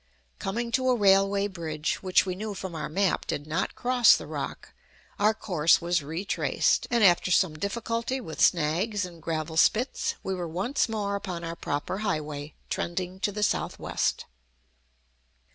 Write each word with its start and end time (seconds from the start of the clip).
Coming 0.39 0.71
to 0.71 0.89
a 0.89 0.95
railway 0.95 1.45
bridge, 1.45 1.97
which 2.01 2.25
we 2.25 2.33
knew 2.33 2.55
from 2.55 2.73
our 2.73 2.89
map 2.89 3.27
did 3.27 3.45
not 3.45 3.75
cross 3.75 4.15
the 4.17 4.25
Rock, 4.25 4.73
our 5.19 5.31
course 5.35 5.79
was 5.79 6.01
retraced, 6.01 6.87
and 6.89 7.03
after 7.03 7.29
some 7.29 7.53
difficulty 7.53 8.19
with 8.19 8.41
snags 8.41 9.05
and 9.05 9.21
gravel 9.21 9.57
spits, 9.57 10.15
we 10.23 10.33
were 10.33 10.47
once 10.47 10.89
more 10.89 11.15
upon 11.15 11.43
our 11.43 11.55
proper 11.55 11.99
highway, 11.99 12.55
trending 12.67 13.19
to 13.19 13.31
the 13.31 13.43
southwest. 13.43 14.25